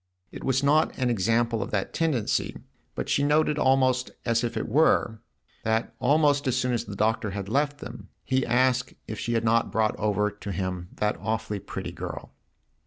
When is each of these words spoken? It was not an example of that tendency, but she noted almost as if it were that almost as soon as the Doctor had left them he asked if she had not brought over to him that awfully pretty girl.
It 0.31 0.43
was 0.43 0.63
not 0.63 0.97
an 0.97 1.11
example 1.11 1.61
of 1.61 1.69
that 1.69 1.93
tendency, 1.93 2.57
but 2.95 3.07
she 3.07 3.21
noted 3.21 3.59
almost 3.59 4.09
as 4.25 4.43
if 4.43 4.57
it 4.57 4.67
were 4.67 5.21
that 5.63 5.93
almost 5.99 6.47
as 6.47 6.57
soon 6.57 6.73
as 6.73 6.85
the 6.85 6.95
Doctor 6.95 7.29
had 7.29 7.47
left 7.47 7.81
them 7.81 8.09
he 8.23 8.43
asked 8.43 8.95
if 9.07 9.19
she 9.19 9.33
had 9.33 9.43
not 9.43 9.71
brought 9.71 9.95
over 9.99 10.31
to 10.31 10.51
him 10.51 10.89
that 10.95 11.17
awfully 11.19 11.59
pretty 11.59 11.91
girl. 11.91 12.31